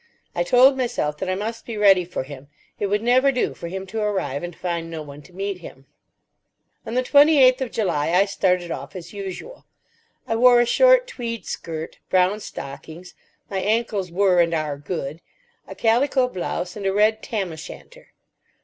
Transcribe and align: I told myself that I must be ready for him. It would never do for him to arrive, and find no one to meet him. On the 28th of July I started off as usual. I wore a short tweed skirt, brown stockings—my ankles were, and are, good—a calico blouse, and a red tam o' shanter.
I 0.33 0.41
told 0.41 0.75
myself 0.79 1.19
that 1.19 1.29
I 1.29 1.35
must 1.35 1.63
be 1.63 1.77
ready 1.77 2.05
for 2.05 2.23
him. 2.23 2.47
It 2.79 2.87
would 2.87 3.03
never 3.03 3.31
do 3.31 3.53
for 3.53 3.67
him 3.67 3.85
to 3.85 4.01
arrive, 4.01 4.41
and 4.41 4.55
find 4.55 4.89
no 4.89 5.03
one 5.03 5.21
to 5.21 5.31
meet 5.31 5.59
him. 5.59 5.85
On 6.87 6.95
the 6.95 7.03
28th 7.03 7.61
of 7.61 7.71
July 7.71 8.09
I 8.09 8.25
started 8.25 8.71
off 8.71 8.95
as 8.95 9.13
usual. 9.13 9.67
I 10.27 10.37
wore 10.37 10.59
a 10.59 10.65
short 10.65 11.05
tweed 11.05 11.45
skirt, 11.45 11.99
brown 12.09 12.39
stockings—my 12.39 13.59
ankles 13.59 14.11
were, 14.11 14.39
and 14.41 14.55
are, 14.55 14.75
good—a 14.79 15.75
calico 15.75 16.27
blouse, 16.27 16.75
and 16.75 16.87
a 16.87 16.93
red 16.93 17.21
tam 17.21 17.51
o' 17.51 17.55
shanter. 17.55 18.07